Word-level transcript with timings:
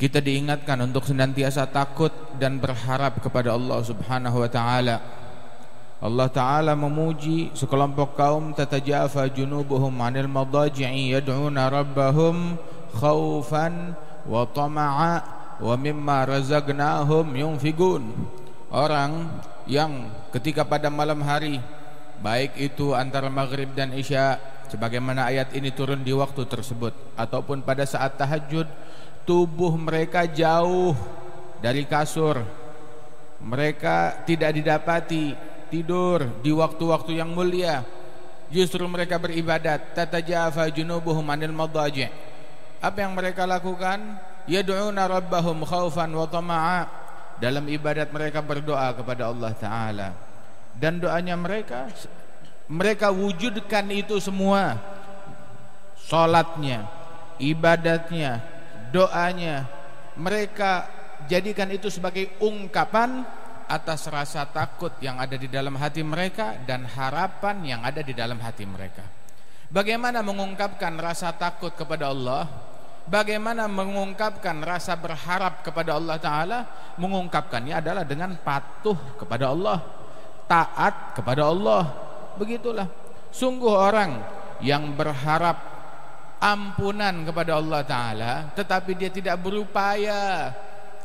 kita 0.00 0.16
diingatkan 0.24 0.80
untuk 0.80 1.04
senantiasa 1.04 1.68
takut 1.68 2.08
dan 2.40 2.56
berharap 2.56 3.20
kepada 3.20 3.52
Allah 3.52 3.84
Subhanahu 3.84 4.40
wa 4.40 4.48
taala. 4.48 4.96
Allah 6.00 6.28
taala 6.32 6.72
memuji 6.72 7.52
sekelompok 7.52 8.16
kaum 8.16 8.56
tatajafa 8.56 9.28
junubuhum 9.28 9.92
'anil 10.00 10.24
madaji'i 10.24 11.12
yad'una 11.12 11.68
rabbahum 11.68 12.56
khaufan 12.96 13.92
wa 14.24 14.48
tama'a 14.48 15.14
wa 15.60 15.74
mimma 15.76 16.24
razaqnahum 16.24 17.36
yunfiqun. 17.36 18.00
Orang 18.72 19.28
yang 19.68 20.08
ketika 20.32 20.64
pada 20.64 20.88
malam 20.88 21.20
hari 21.20 21.60
baik 22.24 22.56
itu 22.56 22.96
antara 22.96 23.28
maghrib 23.28 23.68
dan 23.76 23.92
isya 23.92 24.40
sebagaimana 24.72 25.28
ayat 25.28 25.52
ini 25.52 25.68
turun 25.76 26.00
di 26.00 26.16
waktu 26.16 26.48
tersebut 26.48 26.96
ataupun 27.20 27.60
pada 27.60 27.84
saat 27.84 28.16
tahajud 28.16 28.64
tubuh 29.24 29.74
mereka 29.76 30.24
jauh 30.28 30.96
dari 31.60 31.84
kasur. 31.84 32.40
Mereka 33.40 34.28
tidak 34.28 34.52
didapati 34.52 35.32
tidur 35.72 36.28
di 36.44 36.52
waktu-waktu 36.52 37.20
yang 37.20 37.32
mulia. 37.32 37.80
Justru 38.52 38.84
mereka 38.90 39.16
beribadat. 39.16 39.94
Tatajafa 39.96 40.68
junubuhum 40.68 41.24
anil 41.30 41.54
madaji. 41.54 42.10
Apa 42.82 43.06
yang 43.06 43.16
mereka 43.16 43.46
lakukan? 43.46 44.18
Yad'una 44.50 45.06
rabbahum 45.06 45.62
khaufan 45.64 46.10
wa 46.10 46.26
tama'a. 46.26 46.80
Dalam 47.40 47.64
ibadat 47.70 48.12
mereka 48.12 48.44
berdoa 48.44 48.92
kepada 48.92 49.32
Allah 49.32 49.52
taala. 49.56 50.08
Dan 50.76 51.00
doanya 51.00 51.36
mereka 51.38 51.88
mereka 52.68 53.08
wujudkan 53.08 53.88
itu 53.88 54.20
semua. 54.20 54.76
Salatnya 55.96 57.00
ibadatnya 57.40 58.44
doanya 58.90 59.66
mereka 60.18 60.86
jadikan 61.30 61.70
itu 61.70 61.88
sebagai 61.88 62.36
ungkapan 62.42 63.24
atas 63.70 64.10
rasa 64.10 64.50
takut 64.50 64.90
yang 64.98 65.22
ada 65.22 65.38
di 65.38 65.46
dalam 65.46 65.78
hati 65.78 66.02
mereka 66.02 66.58
dan 66.66 66.82
harapan 66.90 67.62
yang 67.62 67.80
ada 67.86 68.02
di 68.02 68.10
dalam 68.10 68.42
hati 68.42 68.66
mereka. 68.66 69.06
Bagaimana 69.70 70.26
mengungkapkan 70.26 70.98
rasa 70.98 71.30
takut 71.38 71.70
kepada 71.78 72.10
Allah? 72.10 72.50
Bagaimana 73.06 73.70
mengungkapkan 73.70 74.58
rasa 74.66 74.98
berharap 74.98 75.62
kepada 75.62 75.94
Allah 75.94 76.18
Ta'ala? 76.18 76.58
Mengungkapkannya 76.98 77.78
adalah 77.78 78.02
dengan 78.04 78.36
patuh 78.38 79.16
kepada 79.16 79.50
Allah 79.50 79.78
Taat 80.44 81.16
kepada 81.16 81.48
Allah 81.48 81.90
Begitulah 82.36 82.86
Sungguh 83.32 83.72
orang 83.72 84.20
yang 84.60 84.92
berharap 84.94 85.69
ampunan 86.40 87.22
kepada 87.28 87.60
Allah 87.60 87.80
Ta'ala 87.84 88.32
Tetapi 88.56 88.96
dia 88.96 89.12
tidak 89.12 89.38
berupaya 89.38 90.50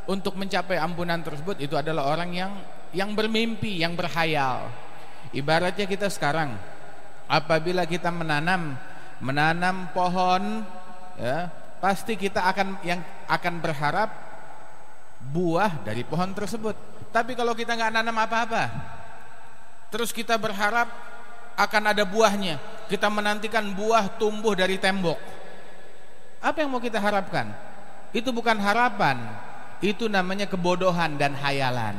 untuk 0.08 0.34
mencapai 0.34 0.80
ampunan 0.80 1.20
tersebut 1.20 1.60
Itu 1.60 1.76
adalah 1.76 2.08
orang 2.10 2.30
yang 2.32 2.52
yang 2.96 3.12
bermimpi, 3.12 3.84
yang 3.84 3.92
berhayal 3.92 4.72
Ibaratnya 5.30 5.84
kita 5.84 6.08
sekarang 6.08 6.56
Apabila 7.28 7.84
kita 7.84 8.08
menanam 8.08 8.74
Menanam 9.20 9.92
pohon 9.92 10.64
ya, 11.20 11.52
Pasti 11.78 12.16
kita 12.16 12.48
akan 12.48 12.80
yang 12.82 13.00
akan 13.28 13.54
berharap 13.60 14.10
Buah 15.20 15.84
dari 15.84 16.02
pohon 16.02 16.32
tersebut 16.32 16.74
Tapi 17.12 17.36
kalau 17.36 17.52
kita 17.52 17.76
nggak 17.76 17.92
nanam 17.92 18.16
apa-apa 18.16 18.64
Terus 19.92 20.10
kita 20.10 20.34
berharap 20.40 20.88
akan 21.56 21.82
ada 21.96 22.04
buahnya. 22.04 22.60
Kita 22.86 23.10
menantikan 23.10 23.74
buah 23.74 24.14
tumbuh 24.14 24.54
dari 24.54 24.78
tembok. 24.78 25.18
Apa 26.38 26.62
yang 26.62 26.70
mau 26.70 26.78
kita 26.78 27.02
harapkan? 27.02 27.50
Itu 28.14 28.30
bukan 28.30 28.54
harapan, 28.62 29.18
itu 29.82 30.06
namanya 30.06 30.46
kebodohan 30.46 31.18
dan 31.18 31.34
hayalan. 31.34 31.98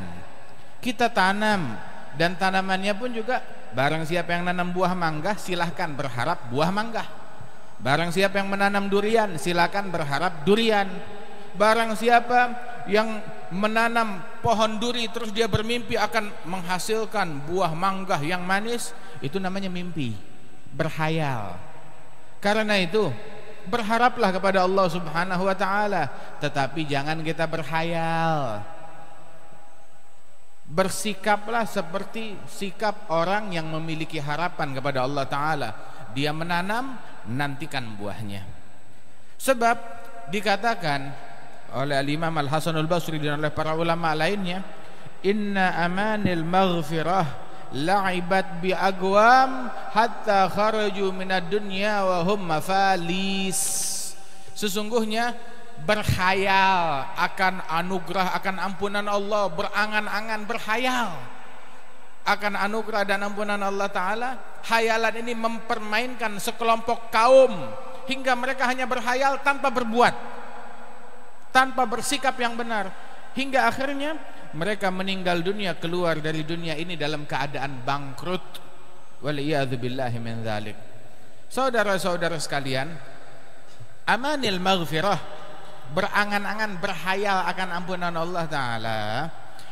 Kita 0.80 1.12
tanam 1.12 1.76
dan 2.16 2.34
tanamannya 2.40 2.96
pun 2.96 3.12
juga 3.12 3.44
barang 3.76 4.08
siapa 4.08 4.32
yang 4.32 4.48
nanam 4.48 4.72
buah 4.72 4.96
mangga 4.96 5.36
silahkan 5.36 5.92
berharap 5.92 6.48
buah 6.48 6.72
mangga. 6.72 7.04
Barang 7.78 8.10
siapa 8.10 8.42
yang 8.42 8.48
menanam 8.50 8.90
durian 8.90 9.36
silahkan 9.38 9.86
berharap 9.86 10.42
durian. 10.42 10.88
Barang 11.54 11.94
siapa 11.94 12.54
yang 12.88 13.20
menanam 13.52 14.24
pohon 14.40 14.80
duri 14.80 15.10
terus 15.12 15.30
dia 15.30 15.44
bermimpi 15.44 15.94
akan 15.98 16.32
menghasilkan 16.48 17.44
buah 17.44 17.72
mangga 17.76 18.16
yang 18.24 18.44
manis 18.44 18.96
itu 19.20 19.36
namanya 19.36 19.68
mimpi 19.68 20.27
berhayal. 20.72 21.56
Karena 22.38 22.78
itu 22.78 23.10
berharaplah 23.68 24.32
kepada 24.32 24.64
Allah 24.64 24.86
Subhanahu 24.88 25.44
wa 25.44 25.56
taala 25.56 26.08
tetapi 26.40 26.88
jangan 26.88 27.20
kita 27.20 27.44
berhayal. 27.44 28.64
Bersikaplah 30.68 31.64
seperti 31.64 32.36
sikap 32.44 33.08
orang 33.08 33.56
yang 33.56 33.72
memiliki 33.72 34.20
harapan 34.20 34.76
kepada 34.76 35.04
Allah 35.04 35.24
taala. 35.24 35.70
Dia 36.12 36.32
menanam 36.32 36.96
nantikan 37.28 37.84
buahnya. 37.96 38.44
Sebab 39.40 39.76
dikatakan 40.28 41.08
oleh 41.72 42.00
Imam 42.08 42.32
Al 42.36 42.48
Hasan 42.48 42.76
Al 42.76 42.88
Basri 42.88 43.20
dan 43.20 43.40
oleh 43.40 43.52
para 43.52 43.76
ulama 43.76 44.12
lainnya 44.16 44.64
inna 45.24 45.76
amanil 45.84 46.44
maghfirah 46.44 47.47
la'ibat 47.74 48.64
bi 48.64 48.72
agwam 48.72 49.68
hatta 49.92 50.48
kharaju 50.48 51.12
minad 51.12 51.48
dunya 51.52 52.00
wa 52.04 52.24
hum 52.24 52.40
mafalis. 52.48 53.60
Sesungguhnya 54.56 55.36
berkhayal 55.84 57.06
akan 57.14 57.62
anugerah 57.70 58.34
akan 58.34 58.56
ampunan 58.58 59.06
Allah 59.06 59.46
berangan-angan 59.52 60.40
berkhayal 60.48 61.14
akan 62.28 62.54
anugerah 62.60 63.08
dan 63.08 63.24
ampunan 63.24 63.60
Allah 63.60 63.88
taala. 63.88 64.30
Hayalan 64.68 65.24
ini 65.24 65.32
mempermainkan 65.32 66.36
sekelompok 66.36 67.08
kaum 67.08 67.52
hingga 68.04 68.36
mereka 68.36 68.68
hanya 68.68 68.84
berhayal 68.84 69.40
tanpa 69.40 69.72
berbuat 69.72 70.12
tanpa 71.52 71.88
bersikap 71.88 72.36
yang 72.36 72.52
benar. 72.54 72.92
Hingga 73.32 73.70
akhirnya 73.70 74.18
mereka 74.56 74.88
meninggal 74.88 75.40
dunia 75.44 75.76
keluar 75.76 76.20
dari 76.22 76.44
dunia 76.44 76.76
ini 76.78 76.94
dalam 76.94 77.24
keadaan 77.24 77.82
bangkrut. 77.82 78.64
Waliyadzubillahi 79.18 80.18
min 80.22 80.46
dzalik 80.46 80.88
saudara-saudara 81.48 82.36
sekalian 82.36 82.92
amanil 84.04 84.60
maghfirah 84.60 85.16
berangan-angan 85.96 86.76
berhayal 86.78 87.48
akan 87.48 87.68
ampunan 87.82 88.12
Allah 88.12 88.44
taala. 88.44 89.00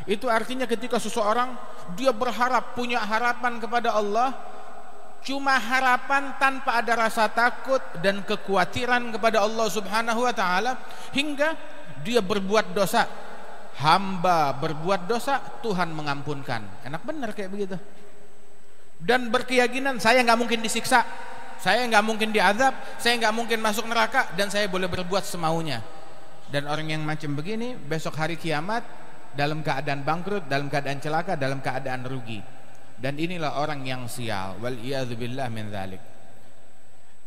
Itu 0.08 0.32
artinya 0.32 0.64
ketika 0.64 0.96
seseorang 0.96 1.52
dia 1.98 2.14
berharap 2.14 2.72
punya 2.72 3.02
harapan 3.04 3.60
kepada 3.60 3.92
Allah 3.92 4.32
cuma 5.26 5.58
harapan 5.58 6.38
tanpa 6.38 6.78
ada 6.78 6.94
rasa 6.94 7.26
takut 7.26 7.82
dan 7.98 8.22
kekhawatiran 8.22 9.10
kepada 9.18 9.42
Allah 9.42 9.66
Subhanahu 9.66 10.22
wa 10.22 10.32
taala 10.32 10.78
hingga 11.12 11.52
dia 12.00 12.24
berbuat 12.24 12.72
dosa. 12.72 13.04
Hamba 13.76 14.56
berbuat 14.56 15.04
dosa, 15.04 15.36
Tuhan 15.60 15.92
mengampunkan. 15.92 16.84
Enak 16.88 17.02
benar 17.04 17.36
kayak 17.36 17.52
begitu. 17.52 17.76
Dan 18.96 19.28
berkeyakinan 19.28 20.00
saya 20.00 20.24
nggak 20.24 20.38
mungkin 20.40 20.64
disiksa, 20.64 21.04
saya 21.60 21.84
nggak 21.84 22.04
mungkin 22.04 22.32
diazab, 22.32 22.72
saya 22.96 23.20
nggak 23.20 23.34
mungkin 23.36 23.60
masuk 23.60 23.84
neraka 23.84 24.32
dan 24.32 24.48
saya 24.48 24.64
boleh 24.72 24.88
berbuat 24.88 25.28
semaunya. 25.28 25.84
Dan 26.48 26.64
orang 26.64 26.88
yang 26.88 27.02
macam 27.04 27.36
begini 27.36 27.76
besok 27.76 28.16
hari 28.16 28.40
kiamat 28.40 28.80
dalam 29.36 29.60
keadaan 29.60 30.00
bangkrut, 30.00 30.48
dalam 30.48 30.72
keadaan 30.72 30.96
celaka, 30.96 31.36
dalam 31.36 31.60
keadaan 31.60 32.08
rugi. 32.08 32.40
Dan 32.96 33.20
inilah 33.20 33.60
orang 33.60 33.84
yang 33.84 34.08
sial. 34.08 34.56
Wal 34.56 34.80
min 35.52 35.68
dzalik. 35.68 36.15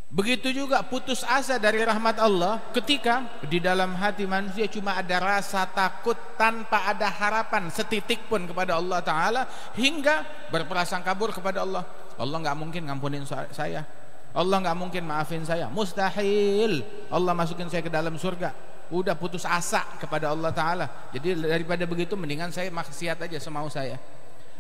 Begitu 0.09 0.50
juga 0.50 0.81
putus 0.81 1.22
asa 1.22 1.62
dari 1.62 1.86
rahmat 1.86 2.18
Allah 2.18 2.58
ketika 2.74 3.30
di 3.46 3.62
dalam 3.62 3.94
hati 3.94 4.25
manusia 4.25 4.66
cuma 4.66 4.97
ada 4.97 5.22
rasa 5.22 5.69
takut 5.69 6.18
tanpa 6.34 6.89
ada 6.89 7.06
harapan 7.13 7.69
setitik 7.69 8.25
pun 8.25 8.50
kepada 8.50 8.81
Allah 8.81 9.06
Ta'ala 9.06 9.42
hingga 9.78 10.50
berperasaan 10.50 11.06
kabur 11.06 11.30
kepada 11.30 11.62
Allah. 11.62 11.86
Allah 12.18 12.38
nggak 12.42 12.57
mungkin 12.57 12.89
ngampunin 12.89 13.22
saya. 13.54 13.86
Allah 14.34 14.57
nggak 14.57 14.78
mungkin 14.81 15.06
maafin 15.06 15.45
saya. 15.45 15.69
Mustahil 15.69 16.81
Allah 17.13 17.38
masukin 17.38 17.69
saya 17.69 17.86
ke 17.86 17.94
dalam 17.94 18.18
surga. 18.18 18.50
Udah 18.89 19.13
putus 19.13 19.45
asa 19.45 19.86
kepada 20.01 20.34
Allah 20.34 20.50
Ta'ala. 20.50 21.13
Jadi 21.13 21.38
daripada 21.38 21.86
begitu 21.86 22.18
mendingan 22.18 22.50
saya 22.50 22.74
maksiat 22.74 23.30
aja 23.30 23.38
semau 23.38 23.69
saya 23.69 24.01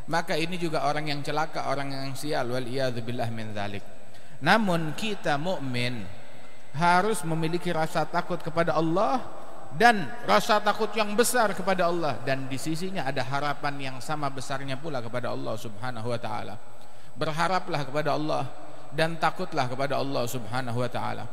maka 0.09 0.33
ini 0.33 0.57
juga 0.57 0.89
orang 0.89 1.05
yang 1.05 1.21
celaka, 1.21 1.69
orang 1.69 1.93
yang 1.93 2.17
sial 2.17 2.49
wal 2.49 2.65
billah 2.65 3.29
min 3.29 3.53
dzalik. 3.53 3.98
Namun 4.39 4.95
kita 4.95 5.35
mukmin 5.35 6.03
harus 6.75 7.25
memiliki 7.27 7.73
rasa 7.75 8.07
takut 8.07 8.39
kepada 8.39 8.77
Allah 8.77 9.19
dan 9.75 10.09
rasa 10.25 10.57
takut 10.63 10.89
yang 10.95 11.13
besar 11.13 11.53
kepada 11.53 11.91
Allah 11.91 12.17
dan 12.25 12.49
di 12.49 12.57
sisinya 12.57 13.05
ada 13.05 13.21
harapan 13.21 13.75
yang 13.77 13.97
sama 14.01 14.31
besarnya 14.31 14.79
pula 14.79 15.03
kepada 15.03 15.29
Allah 15.29 15.53
Subhanahu 15.59 16.07
wa 16.09 16.19
taala. 16.19 16.55
Berharaplah 17.19 17.81
kepada 17.83 18.15
Allah 18.15 18.43
dan 18.95 19.19
takutlah 19.19 19.67
kepada 19.67 19.99
Allah 19.99 20.23
Subhanahu 20.25 20.79
wa 20.79 20.89
taala. 20.89 21.25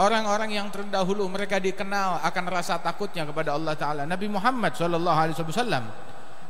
Orang-orang 0.00 0.56
yang 0.56 0.72
terdahulu 0.72 1.28
mereka 1.28 1.60
dikenal 1.60 2.24
akan 2.24 2.44
rasa 2.48 2.80
takutnya 2.80 3.28
kepada 3.28 3.52
Allah 3.52 3.76
Taala. 3.76 4.02
Nabi 4.08 4.32
Muhammad 4.32 4.72
Shallallahu 4.72 5.18
Alaihi 5.18 5.36
Wasallam 5.36 5.84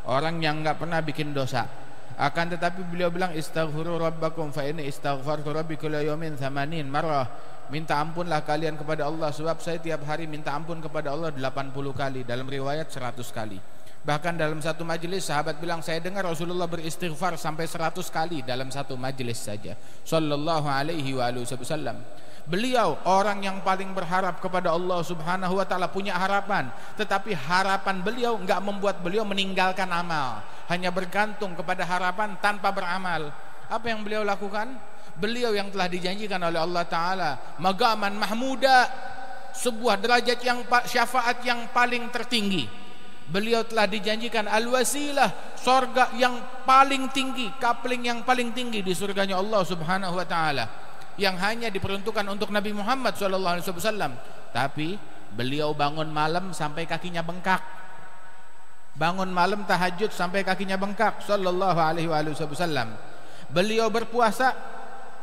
orang 0.07 0.39
yang 0.39 0.63
nggak 0.63 0.79
pernah 0.79 1.03
bikin 1.03 1.35
dosa. 1.35 1.67
Akan 2.19 2.51
tetapi 2.51 2.83
beliau 2.89 3.13
bilang 3.13 3.31
istaghfiru 3.37 4.01
rabbakum 4.01 4.51
fa 4.51 4.67
ini 4.67 4.87
istaghfartu 4.89 5.55
rabbi 5.55 5.79
kulla 5.79 6.03
yawmin 6.03 6.35
thamanin 6.35 6.89
marrah. 6.89 7.27
Minta 7.71 8.03
ampunlah 8.03 8.43
kalian 8.43 8.75
kepada 8.75 9.07
Allah 9.07 9.31
sebab 9.31 9.63
saya 9.63 9.79
tiap 9.79 10.03
hari 10.03 10.27
minta 10.27 10.51
ampun 10.51 10.83
kepada 10.83 11.15
Allah 11.15 11.31
80 11.31 11.71
kali 11.95 12.27
dalam 12.27 12.51
riwayat 12.51 12.91
100 12.91 13.23
kali. 13.31 13.63
Bahkan 14.01 14.41
dalam 14.41 14.65
satu 14.65 14.81
majelis 14.81 15.29
sahabat 15.29 15.61
bilang 15.61 15.85
saya 15.85 16.01
dengar 16.01 16.25
Rasulullah 16.25 16.65
beristighfar 16.65 17.37
sampai 17.37 17.69
100 17.69 18.01
kali 18.09 18.41
dalam 18.41 18.73
satu 18.73 18.97
majelis 18.97 19.39
saja. 19.39 19.77
Sallallahu 20.03 20.67
alaihi 20.67 21.13
wa 21.15 21.29
wasallam. 21.31 22.01
Beliau 22.49 22.97
orang 23.05 23.45
yang 23.45 23.61
paling 23.61 23.93
berharap 23.93 24.41
kepada 24.41 24.73
Allah 24.73 25.05
Subhanahu 25.05 25.61
wa 25.61 25.67
taala 25.69 25.93
punya 25.93 26.17
harapan, 26.17 26.73
tetapi 26.97 27.37
harapan 27.37 28.01
beliau 28.01 28.41
enggak 28.41 28.61
membuat 28.65 28.97
beliau 29.05 29.29
meninggalkan 29.29 29.87
amal, 29.93 30.41
hanya 30.73 30.89
bergantung 30.89 31.53
kepada 31.53 31.85
harapan 31.85 32.39
tanpa 32.41 32.73
beramal. 32.73 33.29
Apa 33.69 33.93
yang 33.93 34.01
beliau 34.01 34.25
lakukan? 34.25 34.73
Beliau 35.21 35.53
yang 35.53 35.69
telah 35.69 35.87
dijanjikan 35.91 36.41
oleh 36.41 36.59
Allah 36.59 36.85
taala, 36.89 37.31
magaman 37.61 38.17
mahmuda, 38.17 38.89
sebuah 39.53 40.01
derajat 40.01 40.41
yang 40.41 40.65
syafaat 40.89 41.45
yang 41.45 41.69
paling 41.71 42.09
tertinggi. 42.09 42.65
Beliau 43.31 43.63
telah 43.63 43.87
dijanjikan 43.87 44.51
al-wasilah, 44.51 45.55
sorga 45.55 46.11
yang 46.19 46.35
paling 46.67 47.15
tinggi, 47.15 47.47
kapling 47.63 48.11
yang 48.11 48.27
paling 48.27 48.51
tinggi 48.51 48.83
di 48.83 48.91
surganya 48.91 49.39
Allah 49.39 49.63
Subhanahu 49.63 50.19
wa 50.19 50.27
taala 50.27 50.90
yang 51.17 51.35
hanya 51.41 51.73
diperuntukkan 51.73 52.27
untuk 52.29 52.53
Nabi 52.55 52.71
Muhammad 52.75 53.17
SAW. 53.17 54.15
Tapi 54.51 54.99
beliau 55.35 55.75
bangun 55.75 56.11
malam 56.11 56.51
sampai 56.55 56.87
kakinya 56.87 57.23
bengkak. 57.23 57.63
Bangun 58.95 59.31
malam 59.31 59.65
tahajud 59.65 60.11
sampai 60.11 60.43
kakinya 60.43 60.77
bengkak. 60.77 61.23
Sallallahu 61.25 61.79
Alaihi 61.79 62.11
Wasallam. 62.11 62.95
Beliau 63.51 63.91
berpuasa 63.91 64.55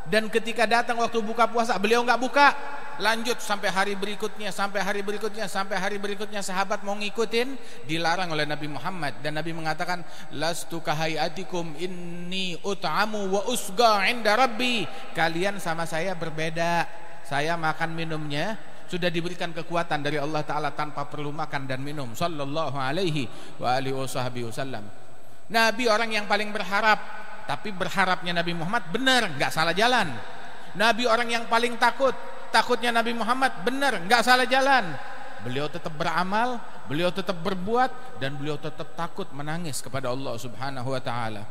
dan 0.07 0.31
ketika 0.31 0.63
datang 0.63 1.03
waktu 1.03 1.19
buka 1.19 1.47
puasa 1.51 1.75
beliau 1.75 1.99
nggak 2.03 2.19
buka 2.19 2.55
lanjut 2.97 3.37
sampai 3.37 3.69
hari 3.69 3.93
berikutnya 3.93 4.49
sampai 4.49 4.81
hari 4.81 5.01
berikutnya 5.05 5.45
sampai 5.45 5.77
hari 5.77 5.97
berikutnya 6.01 6.41
sahabat 6.41 6.81
mau 6.81 6.97
ngikutin? 6.97 7.57
Dilarang 7.85 8.33
oleh 8.33 8.45
Nabi 8.49 8.67
Muhammad. 8.69 9.21
Dan 9.21 9.37
Nabi 9.37 9.53
mengatakan 9.53 10.01
lastu 10.33 10.81
kahayatikum 10.81 11.77
inni 11.77 12.57
ut'amu 12.65 13.29
wa 13.29 13.41
usga 13.49 14.05
inda 14.09 14.33
rabbi. 14.33 14.85
Kalian 15.13 15.61
sama 15.61 15.85
saya 15.85 16.17
berbeda. 16.17 16.85
Saya 17.25 17.53
makan 17.55 17.93
minumnya. 17.93 18.57
Sudah 18.87 19.11
diberikan 19.11 19.51
kekuatan 19.51 19.99
dari 19.99 20.15
Allah 20.15 20.47
taala 20.47 20.71
tanpa 20.71 21.03
perlu 21.11 21.35
makan 21.35 21.67
dan 21.67 21.83
minum. 21.83 22.15
Sallallahu 22.15 22.79
alaihi 22.79 23.27
wa 23.59 23.75
alihi 23.75 23.91
wasallam 24.47 24.87
Nabi 25.51 25.91
orang 25.91 26.11
yang 26.11 26.25
paling 26.27 26.51
berharap. 26.55 26.99
Tapi 27.47 27.71
berharapnya 27.71 28.35
Nabi 28.35 28.51
Muhammad 28.55 28.91
benar 28.91 29.27
nggak 29.35 29.51
salah 29.51 29.71
jalan. 29.71 30.11
Nabi 30.75 31.07
orang 31.07 31.31
yang 31.31 31.43
paling 31.47 31.79
takut 31.79 32.11
takutnya 32.49 32.91
Nabi 32.93 33.13
Muhammad 33.13 33.51
benar 33.63 33.99
nggak 34.03 34.21
salah 34.23 34.47
jalan. 34.47 34.95
Beliau 35.45 35.69
tetap 35.69 35.93
beramal 35.93 36.57
beliau 36.87 37.11
tetap 37.11 37.35
berbuat 37.43 38.17
dan 38.17 38.39
beliau 38.39 38.55
tetap 38.55 38.95
takut 38.95 39.27
menangis 39.35 39.83
kepada 39.83 40.09
Allah 40.09 40.33
Subhanahu 40.39 40.89
wa 40.95 41.01
taala. 41.03 41.43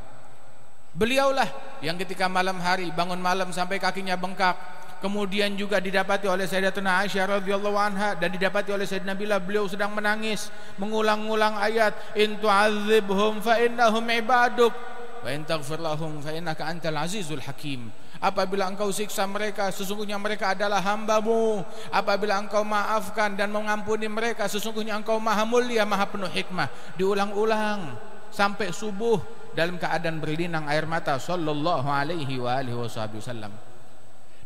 Beliaulah 0.97 1.47
yang 1.85 2.01
ketika 2.01 2.25
malam 2.25 2.57
hari 2.57 2.89
bangun 2.89 3.21
malam 3.21 3.53
sampai 3.53 3.77
kakinya 3.77 4.17
bengkak 4.17 4.57
kemudian 5.05 5.53
juga 5.53 5.77
didapati 5.77 6.25
oleh 6.25 6.49
Sayyidatuna 6.49 7.05
Aisyah 7.05 7.37
radhiyallahu 7.37 7.77
anha 7.77 8.17
dan 8.17 8.33
didapati 8.33 8.73
oleh 8.73 8.89
Sayyidina 8.89 9.13
Bilal 9.13 9.45
beliau 9.45 9.69
sedang 9.69 9.93
menangis 9.93 10.49
mengulang-ulang 10.81 11.61
ayat 11.61 11.93
in 12.17 12.41
tu'adzibhum 12.41 13.45
fa 13.45 13.61
innahum 13.61 14.09
ibaduk 14.09 14.73
wa 15.21 15.29
in 15.29 15.45
taghfir 15.45 15.85
lahum 15.85 16.25
fa 16.25 16.33
innaka 16.33 16.65
antal 16.65 16.97
azizul 16.97 17.45
hakim 17.45 17.93
Apabila 18.19 18.67
engkau 18.71 18.89
siksa 18.93 19.29
mereka 19.29 19.69
Sesungguhnya 19.69 20.17
mereka 20.17 20.57
adalah 20.57 20.81
hambamu. 20.81 21.61
Apabila 21.93 22.41
engkau 22.41 22.65
maafkan 22.65 23.37
dan 23.37 23.53
mengampuni 23.53 24.09
mereka 24.09 24.49
Sesungguhnya 24.49 24.97
engkau 24.97 25.21
maha 25.21 25.45
mulia 25.45 25.85
Maha 25.85 26.09
penuh 26.09 26.31
hikmah. 26.31 26.69
Diulang-ulang 26.97 27.97
Sampai 28.33 28.73
subuh 28.73 29.21
Dalam 29.57 29.77
keadaan 29.81 30.21
berlinang 30.21 30.69
air 30.69 30.85
mata 30.85 31.17
Sallallahu 31.17 31.89
alaihi 31.89 32.37
wa 32.37 32.61
alihi 32.61 32.77
wasallam. 32.77 33.53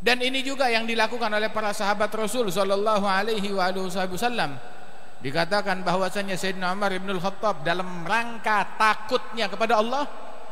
Dan 0.00 0.16
ini 0.24 0.40
juga 0.40 0.72
yang 0.72 0.88
dilakukan 0.88 1.28
oleh 1.28 1.52
para 1.52 1.76
sahabat 1.76 2.08
Rasul 2.16 2.48
Sallallahu 2.48 3.04
alaihi 3.04 3.52
wa 3.52 3.68
alihi 3.68 3.84
wasallam. 3.90 4.56
Dikatakan 5.20 5.84
bahwasanya 5.84 6.40
Sayyidina 6.40 6.72
Umar 6.72 6.96
ibn 6.96 7.12
al-Khattab 7.12 7.60
Dalam 7.60 8.08
rangka 8.08 8.64
takutnya 8.80 9.52
kepada 9.52 9.76
Allah 9.76 10.08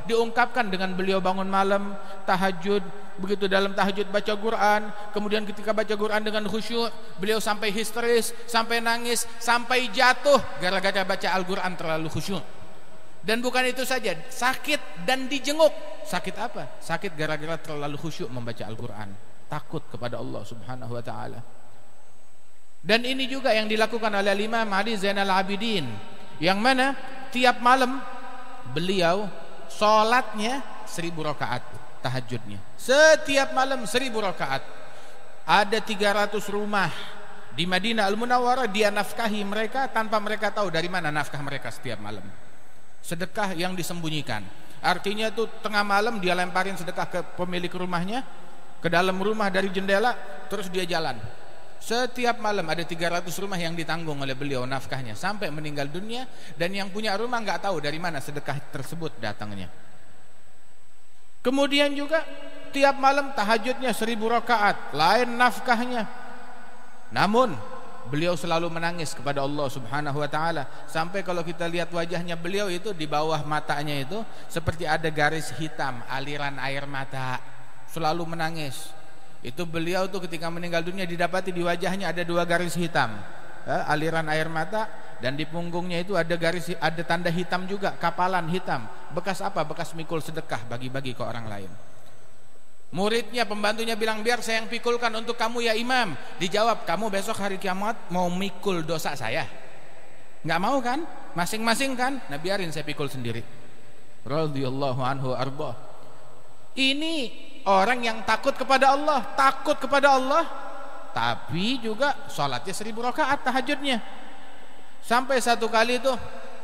diungkapkan 0.09 0.73
dengan 0.73 0.97
beliau 0.97 1.21
bangun 1.21 1.45
malam 1.45 1.93
tahajud 2.25 2.81
begitu 3.21 3.45
dalam 3.51 3.77
tahajud 3.77 4.09
baca 4.09 4.33
Quran 4.33 4.89
kemudian 5.13 5.45
ketika 5.45 5.77
baca 5.77 5.93
Quran 5.93 6.25
dengan 6.25 6.49
khusyuk 6.49 6.89
beliau 7.21 7.37
sampai 7.39 7.69
histeris 7.69 8.33
sampai 8.49 8.81
nangis 8.81 9.29
sampai 9.37 9.93
jatuh 9.93 10.41
gara-gara 10.59 11.05
baca 11.05 11.29
Al-Quran 11.37 11.73
terlalu 11.77 12.09
khusyuk. 12.09 12.43
Dan 13.19 13.45
bukan 13.45 13.67
itu 13.67 13.85
saja 13.85 14.17
sakit 14.31 15.05
dan 15.05 15.29
dijenguk. 15.29 15.75
Sakit 16.07 16.35
apa? 16.39 16.81
Sakit 16.81 17.13
gara-gara 17.13 17.61
terlalu 17.61 18.01
khusyuk 18.01 18.31
membaca 18.33 18.65
Al-Quran. 18.65 19.13
Takut 19.51 19.85
kepada 19.91 20.17
Allah 20.17 20.43
subhanahu 20.49 20.97
wa 20.97 21.03
ta'ala. 21.05 21.41
Dan 22.79 23.03
ini 23.03 23.27
juga 23.27 23.51
yang 23.53 23.67
dilakukan 23.67 24.09
oleh 24.09 24.33
Imam 24.39 24.65
Ali 24.71 24.95
Zainal 24.95 25.29
Abidin 25.35 25.85
yang 26.39 26.63
mana 26.63 26.95
tiap 27.35 27.59
malam 27.59 27.99
beliau 28.71 29.27
Sholatnya 29.69 30.85
seribu 30.89 31.23
rakaat 31.25 31.63
tahajudnya. 32.01 32.59
Setiap 32.75 33.53
malam 33.53 33.85
seribu 33.85 34.25
rakaat. 34.25 34.65
Ada 35.49 35.81
300 35.81 36.37
rumah 36.53 36.93
di 37.57 37.65
Madinah 37.65 38.05
Al 38.05 38.21
Munawwarah 38.21 38.69
dia 38.69 38.93
nafkahi 38.93 39.41
mereka 39.49 39.89
tanpa 39.89 40.21
mereka 40.21 40.53
tahu 40.53 40.69
dari 40.69 40.93
mana 40.93 41.09
nafkah 41.09 41.41
mereka 41.41 41.73
setiap 41.73 41.97
malam. 42.01 42.25
Sedekah 43.01 43.57
yang 43.57 43.73
disembunyikan. 43.73 44.45
Artinya 44.85 45.33
itu 45.33 45.49
tengah 45.65 45.83
malam 45.83 46.21
dia 46.21 46.37
lemparin 46.37 46.77
sedekah 46.77 47.09
ke 47.09 47.21
pemilik 47.35 47.73
rumahnya 47.73 48.23
ke 48.79 48.87
dalam 48.87 49.19
rumah 49.19 49.51
dari 49.51 49.73
jendela 49.75 50.15
terus 50.47 50.71
dia 50.71 50.87
jalan 50.87 51.19
setiap 51.79 52.43
malam 52.43 52.67
ada 52.67 52.83
300 52.83 53.25
rumah 53.39 53.57
yang 53.59 53.73
ditanggung 53.73 54.19
oleh 54.19 54.35
beliau 54.35 54.67
nafkahnya 54.67 55.15
sampai 55.15 55.49
meninggal 55.49 55.87
dunia 55.87 56.27
dan 56.59 56.75
yang 56.75 56.91
punya 56.91 57.15
rumah 57.15 57.39
nggak 57.39 57.71
tahu 57.71 57.79
dari 57.79 57.97
mana 58.03 58.19
sedekah 58.19 58.59
tersebut 58.75 59.17
datangnya. 59.23 59.71
Kemudian 61.39 61.95
juga 61.95 62.27
tiap 62.75 62.99
malam 62.99 63.33
tahajudnya 63.33 63.95
seribu 63.95 64.29
rakaat, 64.29 64.93
lain 64.93 65.39
nafkahnya. 65.39 66.05
Namun 67.15 67.55
beliau 68.09 68.35
selalu 68.35 68.73
menangis 68.73 69.13
kepada 69.13 69.45
Allah 69.45 69.69
Subhanahu 69.69 70.19
wa 70.19 70.29
taala 70.29 70.65
sampai 70.89 71.21
kalau 71.21 71.45
kita 71.45 71.69
lihat 71.69 71.93
wajahnya 71.93 72.35
beliau 72.41 72.73
itu 72.73 72.97
di 72.97 73.05
bawah 73.05 73.45
matanya 73.45 74.01
itu 74.01 74.25
seperti 74.49 74.89
ada 74.89 75.07
garis 75.13 75.53
hitam 75.61 76.01
aliran 76.09 76.57
air 76.57 76.89
mata 76.89 77.37
selalu 77.93 78.25
menangis 78.25 78.89
itu 79.39 79.63
beliau 79.63 80.11
tuh 80.11 80.27
ketika 80.27 80.51
meninggal 80.51 80.83
dunia 80.83 81.07
didapati 81.07 81.55
di 81.55 81.63
wajahnya 81.63 82.11
ada 82.11 82.27
dua 82.27 82.43
garis 82.43 82.75
hitam. 82.75 83.15
Eh, 83.69 83.83
aliran 83.93 84.27
air 84.33 84.49
mata 84.49 84.89
dan 85.21 85.37
di 85.37 85.45
punggungnya 85.45 86.01
itu 86.01 86.17
ada 86.17 86.35
garis 86.41 86.73
ada 86.81 87.03
tanda 87.05 87.29
hitam 87.31 87.69
juga 87.69 87.95
kapalan 87.95 88.49
hitam. 88.51 88.89
Bekas 89.15 89.45
apa? 89.45 89.63
Bekas 89.63 89.95
mikul 89.95 90.19
sedekah 90.25 90.67
bagi-bagi 90.67 91.15
ke 91.15 91.23
orang 91.23 91.47
lain. 91.47 91.71
Muridnya 92.89 93.45
pembantunya 93.45 93.93
bilang 93.95 94.25
biar 94.25 94.41
saya 94.41 94.65
yang 94.65 94.69
pikulkan 94.73 95.13
untuk 95.13 95.37
kamu 95.37 95.69
ya 95.69 95.77
imam. 95.77 96.17
Dijawab 96.41 96.89
kamu 96.89 97.13
besok 97.13 97.37
hari 97.37 97.61
kiamat 97.61 98.09
mau 98.09 98.33
mikul 98.33 98.81
dosa 98.83 99.13
saya. 99.13 99.45
Nggak 100.41 100.61
mau 100.65 100.81
kan? 100.81 101.05
Masing-masing 101.37 101.93
kan? 101.93 102.17
Nah 102.33 102.41
biarin 102.41 102.73
saya 102.73 102.89
pikul 102.89 103.13
sendiri. 103.13 103.45
Radhiyallahu 104.25 105.05
anhu 105.05 105.37
arba 105.37 105.89
ini 106.79 107.35
orang 107.69 108.01
yang 108.01 108.25
takut 108.25 108.57
kepada 108.57 108.97
Allah 108.97 109.21
takut 109.37 109.77
kepada 109.77 110.17
Allah 110.17 110.49
tapi 111.13 111.83
juga 111.83 112.15
sholatnya 112.33 112.71
seribu 112.71 113.03
rakaat 113.05 113.45
tahajudnya. 113.45 114.01
Sampai 115.03 115.41
satu 115.41 115.67
kali 115.67 115.99
itu 115.99 116.13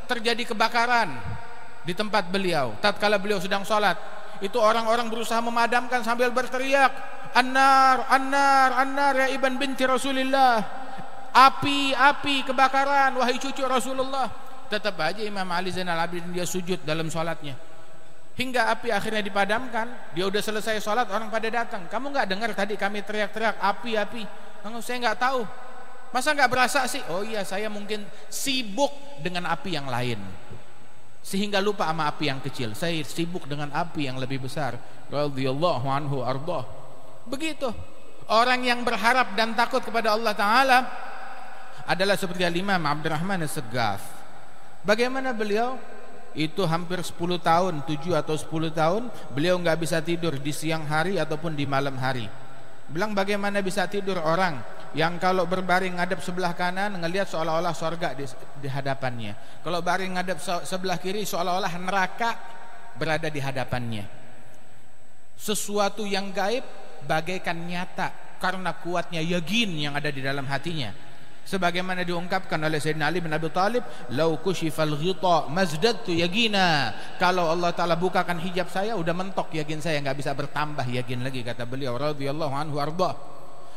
terjadi 0.05 0.53
kebakaran 0.53 1.17
di 1.85 1.97
tempat 1.97 2.29
beliau 2.29 2.77
tatkala 2.81 3.21
beliau 3.21 3.43
sedang 3.43 3.67
sholat. 3.67 3.97
Itu 4.39 4.61
orang-orang 4.61 5.09
berusaha 5.11 5.39
memadamkan 5.43 6.05
sambil 6.07 6.31
berteriak 6.31 6.93
annar 7.35 8.05
annar 8.11 8.71
annar 8.79 9.13
ya 9.25 9.27
iban 9.35 9.59
binti 9.59 9.85
rasulillah. 9.85 10.63
Api 11.35 11.91
api 11.99 12.47
kebakaran 12.47 13.11
wahai 13.19 13.43
cucu 13.43 13.67
rasulullah. 13.67 14.31
Tetap 14.71 14.97
aja 15.03 15.21
Imam 15.21 15.47
Ali 15.51 15.75
Zainal 15.75 15.99
Abidin 15.99 16.31
dia 16.31 16.47
sujud 16.47 16.81
dalam 16.87 17.11
sholatnya 17.11 17.74
Hingga 18.35 18.67
api 18.75 18.91
akhirnya 18.91 19.23
dipadamkan, 19.23 20.11
dia 20.11 20.27
udah 20.27 20.43
selesai 20.43 20.83
sholat, 20.83 21.07
orang 21.07 21.31
pada 21.31 21.47
datang. 21.47 21.87
Kamu 21.87 22.11
nggak 22.11 22.27
dengar 22.27 22.51
tadi 22.51 22.75
kami 22.75 23.07
teriak-teriak 23.07 23.63
api 23.63 23.95
api? 23.95 24.23
Kamu 24.67 24.83
saya 24.83 25.07
nggak 25.07 25.19
tahu. 25.23 25.47
Masa 26.11 26.35
nggak 26.35 26.51
berasa 26.51 26.83
sih? 26.91 27.03
Oh 27.15 27.23
iya, 27.23 27.47
saya 27.47 27.71
mungkin 27.71 28.03
sibuk 28.27 28.91
dengan 29.23 29.47
api 29.51 29.71
yang 29.79 29.87
lain. 29.87 30.19
Sehingga 31.23 31.63
lupa 31.63 31.87
sama 31.87 32.11
api 32.11 32.27
yang 32.27 32.43
kecil. 32.43 32.75
Saya 32.75 32.99
sibuk 33.07 33.47
dengan 33.47 33.71
api 33.71 34.11
yang 34.11 34.19
lebih 34.19 34.43
besar. 34.43 34.79
Radhiyallahu 35.15 35.87
anhu 35.87 36.23
ardah. 36.27 36.67
Begitu. 37.31 37.71
Orang 38.27 38.67
yang 38.67 38.83
berharap 38.83 39.39
dan 39.39 39.55
takut 39.55 39.81
kepada 39.83 40.11
Allah 40.11 40.35
Taala 40.35 40.79
adalah 41.87 42.19
seperti 42.19 42.45
Imam 42.57 42.81
Abdurrahman 42.83 43.47
As-Saggaf. 43.47 44.01
Bagaimana 44.85 45.33
beliau 45.33 45.81
itu 46.35 46.67
hampir 46.67 46.99
10 46.99 47.15
tahun 47.39 47.75
7 47.87 48.15
atau 48.15 48.35
10 48.35 48.75
tahun 48.75 49.03
beliau 49.31 49.55
nggak 49.63 49.79
bisa 49.79 50.03
tidur 50.03 50.35
di 50.35 50.51
siang 50.51 50.83
hari 50.87 51.19
ataupun 51.19 51.55
di 51.55 51.65
malam 51.65 51.95
hari. 51.95 52.27
Bilang 52.91 53.17
bagaimana 53.17 53.65
bisa 53.65 53.89
tidur 53.89 54.21
orang 54.21 54.61
yang 54.93 55.17
kalau 55.19 55.49
berbaring 55.49 55.97
ngadep 55.97 56.21
sebelah 56.21 56.53
kanan 56.53 57.01
ngelihat 57.01 57.27
seolah-olah 57.31 57.75
sorga 57.75 58.13
di, 58.13 58.27
di 58.61 58.69
hadapannya. 58.69 59.63
Kalau 59.63 59.81
baring 59.81 60.19
ngadep 60.19 60.39
sebelah 60.67 60.99
kiri 61.01 61.25
seolah-olah 61.25 61.73
neraka 61.81 62.31
berada 62.99 63.31
di 63.31 63.41
hadapannya. 63.41 64.05
Sesuatu 65.35 66.07
yang 66.07 66.31
gaib 66.31 66.63
bagaikan 67.09 67.57
nyata 67.57 68.39
karena 68.39 68.77
kuatnya 68.77 69.23
yakin 69.25 69.71
yang 69.75 69.95
ada 69.97 70.13
di 70.13 70.21
dalam 70.21 70.45
hatinya 70.47 71.14
sebagaimana 71.45 72.03
diungkapkan 72.03 72.57
oleh 72.57 72.81
Sayyidina 72.81 73.13
Ali 73.13 73.21
bin 73.21 73.31
Abi 73.31 73.53
Thalib 73.53 73.85
lau 74.17 74.41
kushifal 74.41 74.97
ghita 74.97 75.47
mazdadtu 75.53 76.17
yaqina 76.17 76.97
kalau 77.21 77.53
Allah 77.53 77.71
taala 77.77 77.95
bukakan 78.01 78.41
hijab 78.41 78.73
saya 78.73 78.97
udah 78.97 79.13
mentok 79.13 79.53
yakin 79.53 79.79
saya 79.79 80.01
nggak 80.01 80.19
bisa 80.19 80.33
bertambah 80.33 80.89
yakin 80.89 81.21
lagi 81.23 81.45
kata 81.45 81.69
beliau 81.69 81.95
radhiyallahu 82.01 82.55
anhu 82.57 82.81
arda. 82.81 83.15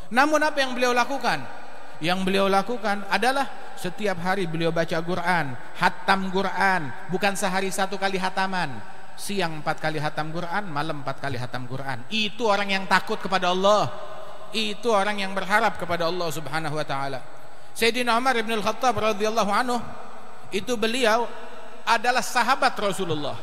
Namun 0.07 0.39
apa 0.39 0.57
yang 0.63 0.71
beliau 0.71 0.95
lakukan? 0.95 1.43
Yang 1.99 2.19
beliau 2.23 2.47
lakukan 2.47 3.03
adalah 3.11 3.75
setiap 3.75 4.21
hari 4.21 4.47
beliau 4.47 4.69
baca 4.69 5.01
Quran 5.01 5.57
hatam 5.81 6.29
Quran 6.29 6.93
bukan 7.11 7.33
sehari 7.35 7.67
satu 7.69 7.99
kali 7.99 8.15
hataman. 8.17 8.95
Siang 9.17 9.65
empat 9.65 9.81
kali 9.81 9.97
hatam 9.97 10.29
Quran 10.29 10.69
malam 10.69 11.01
empat 11.01 11.17
kali 11.19 11.41
hatam 11.41 11.65
Quran. 11.65 12.05
Itu 12.13 12.47
orang 12.47 12.69
yang 12.69 12.85
takut 12.85 13.17
kepada 13.17 13.49
Allah. 13.49 13.89
Itu 14.53 14.93
orang 14.93 15.19
yang 15.19 15.35
berharap 15.35 15.75
kepada 15.75 16.07
Allah 16.07 16.29
subhanahu 16.31 16.79
wa 16.79 16.85
ta'ala 16.85 17.36
Sayyidina 17.77 18.17
Umar 18.17 18.33
bin 18.41 18.57
Al-Khattab 18.57 18.97
radhiyallahu 18.97 19.51
anhu 19.53 19.77
itu 20.49 20.73
beliau 20.73 21.29
adalah 21.85 22.25
sahabat 22.25 22.73
Rasulullah. 22.73 23.37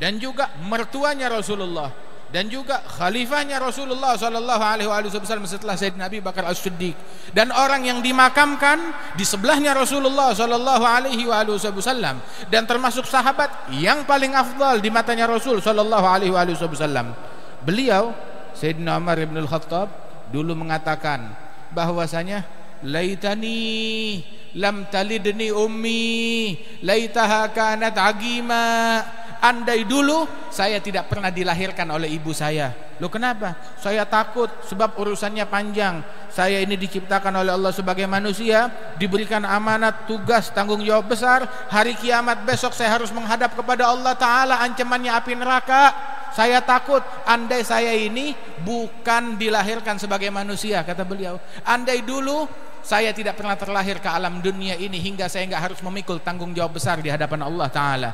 Dan 0.00 0.16
juga 0.16 0.48
mertuanya 0.64 1.28
Rasulullah. 1.28 1.92
Dan 2.30 2.46
juga 2.46 2.78
khalifahnya 2.86 3.58
Rasulullah 3.58 4.14
sallallahu 4.14 4.62
alaihi 4.62 4.86
wasallam 4.88 5.50
setelah 5.50 5.74
Sayyidina 5.74 6.08
Abi 6.08 6.22
Bakar 6.24 6.46
As-Siddiq. 6.48 6.94
Dan 7.36 7.52
orang 7.52 7.84
yang 7.84 8.00
dimakamkan 8.00 8.80
di 9.18 9.26
sebelahnya 9.28 9.76
Rasulullah 9.76 10.32
sallallahu 10.32 10.84
alaihi 10.86 11.26
wasallam 11.28 12.22
dan 12.48 12.64
termasuk 12.64 13.04
sahabat 13.04 13.50
yang 13.76 14.06
paling 14.08 14.32
afdal 14.32 14.78
di 14.78 14.88
matanya 14.88 15.26
Rasul 15.26 15.58
sallallahu 15.58 16.06
alaihi 16.06 16.30
wasallam 16.30 17.12
beliau 17.66 18.14
Sayyidina 18.54 18.94
Umar 18.94 19.18
bin 19.18 19.34
Al-Khattab 19.34 19.90
dulu 20.30 20.54
mengatakan 20.54 21.34
bahwasanya 21.74 22.46
laitani 22.84 24.20
lam 24.56 24.88
talidni 24.90 25.52
ummi 25.52 26.56
laitaha 26.82 27.50
kanat 27.52 27.96
agima. 27.98 28.64
Andai 29.40 29.88
dulu 29.88 30.28
saya 30.52 30.84
tidak 30.84 31.08
pernah 31.08 31.32
dilahirkan 31.32 31.88
oleh 31.88 32.12
ibu 32.12 32.28
saya. 32.36 32.76
Lo 33.00 33.08
kenapa? 33.08 33.56
Saya 33.80 34.04
takut 34.04 34.52
sebab 34.68 35.00
urusannya 35.00 35.48
panjang. 35.48 36.04
Saya 36.28 36.60
ini 36.60 36.76
diciptakan 36.76 37.40
oleh 37.40 37.56
Allah 37.56 37.72
sebagai 37.72 38.04
manusia 38.04 38.68
diberikan 39.00 39.40
amanat 39.48 40.04
tugas 40.04 40.52
tanggung 40.52 40.84
jawab 40.84 41.08
besar. 41.16 41.48
Hari 41.72 41.96
kiamat 41.96 42.44
besok 42.44 42.76
saya 42.76 43.00
harus 43.00 43.08
menghadap 43.16 43.56
kepada 43.56 43.88
Allah 43.88 44.12
taala 44.12 44.60
ancamannya 44.60 45.08
api 45.08 45.32
neraka. 45.32 45.96
Saya 46.36 46.60
takut 46.60 47.00
andai 47.24 47.64
saya 47.64 47.96
ini 47.96 48.36
bukan 48.60 49.40
dilahirkan 49.40 49.96
sebagai 49.96 50.28
manusia 50.28 50.84
kata 50.84 51.02
beliau. 51.08 51.40
Andai 51.64 52.04
dulu 52.04 52.44
saya 52.80 53.12
tidak 53.12 53.36
pernah 53.36 53.56
terlahir 53.56 54.00
ke 54.00 54.08
alam 54.08 54.40
dunia 54.40 54.76
ini 54.76 54.96
hingga 54.96 55.28
saya 55.28 55.44
nggak 55.46 55.62
harus 55.72 55.80
memikul 55.84 56.20
tanggung 56.20 56.56
jawab 56.56 56.80
besar 56.80 57.00
di 57.04 57.12
hadapan 57.12 57.44
Allah 57.44 57.68
Taala. 57.68 58.10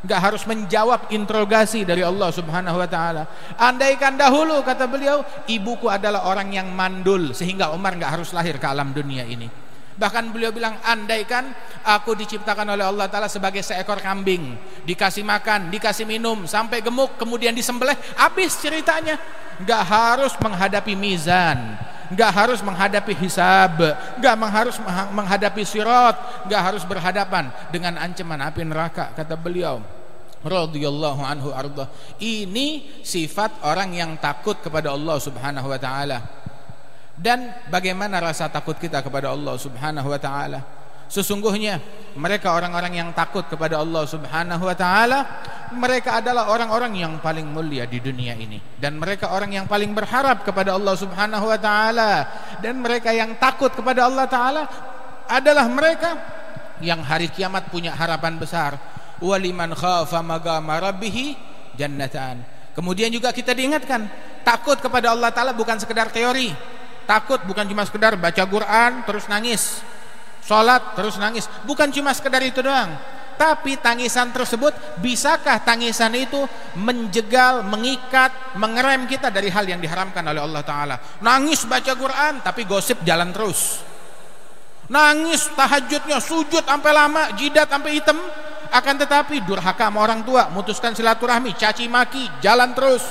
Nggak 0.00 0.20
harus 0.20 0.42
menjawab 0.48 1.12
interogasi 1.12 1.84
dari 1.84 2.00
Allah 2.00 2.32
Subhanahu 2.32 2.80
Wa 2.80 2.88
Taala. 2.88 3.22
Andaikan 3.60 4.16
dahulu 4.16 4.64
kata 4.64 4.88
beliau 4.88 5.20
ibuku 5.44 5.92
adalah 5.92 6.24
orang 6.24 6.48
yang 6.56 6.72
mandul 6.72 7.36
sehingga 7.36 7.68
Umar 7.76 8.00
nggak 8.00 8.12
harus 8.20 8.32
lahir 8.32 8.56
ke 8.56 8.64
alam 8.64 8.96
dunia 8.96 9.28
ini. 9.28 9.52
Bahkan 10.00 10.32
beliau 10.32 10.48
bilang 10.48 10.80
andaikan 10.80 11.52
aku 11.84 12.16
diciptakan 12.16 12.72
oleh 12.72 12.88
Allah 12.88 13.12
Taala 13.12 13.28
sebagai 13.28 13.60
seekor 13.60 14.00
kambing 14.00 14.56
dikasih 14.88 15.20
makan 15.20 15.68
dikasih 15.68 16.08
minum 16.08 16.48
sampai 16.48 16.80
gemuk 16.80 17.20
kemudian 17.20 17.52
disembelih 17.52 17.96
habis 18.16 18.56
ceritanya. 18.56 19.20
Nggak 19.60 19.82
harus 19.84 20.32
menghadapi 20.40 20.96
mizan 20.96 21.89
nggak 22.10 22.30
harus 22.34 22.60
menghadapi 22.60 23.14
hisab, 23.14 23.78
nggak 24.18 24.34
harus 24.50 24.76
menghadapi 25.14 25.62
sirat, 25.62 26.46
nggak 26.50 26.62
harus 26.62 26.82
berhadapan 26.82 27.54
dengan 27.70 27.96
ancaman 27.96 28.42
api 28.42 28.66
neraka 28.66 29.14
kata 29.14 29.38
beliau 29.38 29.78
radhiyallahu 30.44 31.20
anhu 31.22 31.48
arda. 31.52 31.86
Ini 32.18 33.00
sifat 33.04 33.64
orang 33.64 33.92
yang 33.94 34.10
takut 34.18 34.58
kepada 34.58 34.92
Allah 34.92 35.16
Subhanahu 35.20 35.68
wa 35.68 35.78
taala. 35.80 36.18
Dan 37.20 37.52
bagaimana 37.68 38.16
rasa 38.16 38.48
takut 38.48 38.80
kita 38.80 39.04
kepada 39.04 39.28
Allah 39.28 39.54
Subhanahu 39.60 40.08
wa 40.08 40.16
taala? 40.16 40.60
Sesungguhnya 41.10 41.82
mereka 42.16 42.54
orang-orang 42.54 43.02
yang 43.02 43.10
takut 43.10 43.44
kepada 43.44 43.82
Allah 43.82 44.06
Subhanahu 44.06 44.62
wa 44.64 44.76
taala, 44.78 45.26
mereka 45.74 46.18
adalah 46.18 46.50
orang-orang 46.50 46.98
yang 46.98 47.12
paling 47.22 47.46
mulia 47.46 47.86
di 47.86 48.02
dunia 48.02 48.34
ini 48.34 48.58
dan 48.78 48.98
mereka 48.98 49.30
orang 49.34 49.54
yang 49.54 49.66
paling 49.70 49.94
berharap 49.94 50.42
kepada 50.42 50.74
Allah 50.74 50.94
Subhanahu 50.98 51.46
wa 51.46 51.58
taala 51.58 52.12
dan 52.58 52.78
mereka 52.82 53.14
yang 53.14 53.38
takut 53.38 53.70
kepada 53.70 54.06
Allah 54.06 54.26
taala 54.26 54.62
adalah 55.30 55.66
mereka 55.70 56.10
yang 56.82 57.04
hari 57.04 57.28
kiamat 57.30 57.68
punya 57.68 57.94
harapan 57.94 58.40
besar. 58.40 58.80
Waliman 59.20 59.76
khafa 59.76 60.24
magama 60.24 60.80
rabbih 60.80 61.36
jannatan. 61.76 62.40
Kemudian 62.72 63.12
juga 63.12 63.28
kita 63.36 63.52
diingatkan, 63.52 64.08
takut 64.40 64.80
kepada 64.80 65.12
Allah 65.12 65.28
taala 65.28 65.52
bukan 65.52 65.76
sekedar 65.76 66.08
teori. 66.08 66.50
Takut 67.04 67.42
bukan 67.44 67.68
cuma 67.68 67.84
sekedar 67.84 68.16
baca 68.16 68.42
Quran 68.46 69.02
terus 69.02 69.26
nangis 69.26 69.82
Sholat 70.44 70.96
terus 70.96 71.20
nangis. 71.20 71.46
Bukan 71.68 71.92
cuma 71.92 72.16
sekedar 72.16 72.40
itu 72.42 72.64
doang. 72.64 72.96
Tapi 73.40 73.80
tangisan 73.80 74.36
tersebut 74.36 75.00
bisakah 75.00 75.64
tangisan 75.64 76.12
itu 76.12 76.44
menjegal, 76.76 77.64
mengikat, 77.64 78.52
mengerem 78.60 79.08
kita 79.08 79.32
dari 79.32 79.48
hal 79.48 79.64
yang 79.64 79.80
diharamkan 79.80 80.20
oleh 80.28 80.44
Allah 80.44 80.60
Ta'ala. 80.60 80.96
Nangis 81.24 81.64
baca 81.64 81.96
Quran 81.96 82.44
tapi 82.44 82.68
gosip 82.68 83.00
jalan 83.00 83.32
terus. 83.32 83.80
Nangis 84.92 85.48
tahajudnya 85.56 86.20
sujud 86.20 86.68
sampai 86.68 86.92
lama, 86.92 87.32
jidat 87.40 87.72
sampai 87.72 87.96
hitam. 87.96 88.20
Akan 88.70 89.00
tetapi 89.00 89.40
durhaka 89.48 89.88
sama 89.88 90.04
orang 90.04 90.20
tua, 90.20 90.52
mutuskan 90.52 90.92
silaturahmi, 90.92 91.56
caci 91.56 91.88
maki, 91.88 92.44
jalan 92.44 92.76
terus 92.76 93.02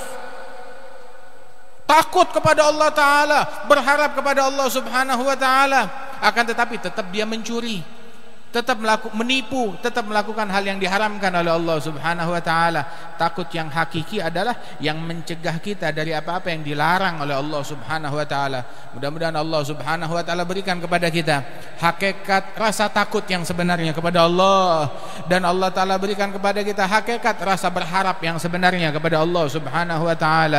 takut 1.89 2.29
kepada 2.29 2.69
Allah 2.69 2.93
taala, 2.93 3.39
berharap 3.65 4.13
kepada 4.13 4.45
Allah 4.45 4.69
Subhanahu 4.69 5.25
wa 5.25 5.33
taala 5.33 5.89
akan 6.21 6.43
tetapi 6.53 6.77
tetap 6.77 7.09
dia 7.09 7.25
mencuri 7.25 7.81
tetap 8.49 8.81
melakukan 8.81 9.13
menipu, 9.13 9.77
tetap 9.77 10.09
melakukan 10.09 10.49
hal 10.49 10.65
yang 10.65 10.81
diharamkan 10.81 11.29
oleh 11.29 11.53
Allah 11.53 11.77
Subhanahu 11.77 12.33
wa 12.33 12.41
taala. 12.41 12.81
Takut 13.15 13.45
yang 13.53 13.69
hakiki 13.69 14.17
adalah 14.17 14.57
yang 14.81 14.97
mencegah 14.97 15.61
kita 15.61 15.93
dari 15.93 16.17
apa-apa 16.17 16.49
yang 16.49 16.65
dilarang 16.65 17.21
oleh 17.21 17.37
Allah 17.37 17.61
Subhanahu 17.61 18.17
wa 18.17 18.25
taala. 18.25 18.65
Mudah-mudahan 18.97 19.37
Allah 19.37 19.61
Subhanahu 19.61 20.11
wa 20.17 20.23
taala 20.25 20.43
berikan 20.49 20.81
kepada 20.81 21.13
kita 21.13 21.45
hakikat 21.77 22.57
rasa 22.57 22.89
takut 22.89 23.21
yang 23.29 23.45
sebenarnya 23.45 23.93
kepada 23.93 24.25
Allah 24.25 24.89
dan 25.29 25.45
Allah 25.45 25.69
taala 25.69 26.01
berikan 26.01 26.33
kepada 26.33 26.65
kita 26.65 26.89
hakikat 26.89 27.37
rasa 27.45 27.69
berharap 27.69 28.17
yang 28.25 28.41
sebenarnya 28.41 28.89
kepada 28.89 29.21
Allah 29.21 29.45
Subhanahu 29.45 30.09
wa 30.09 30.17
taala. 30.17 30.57